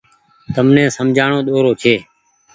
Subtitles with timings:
[0.53, 1.95] تم ني سمجهآڻو ۮورو ڇي۔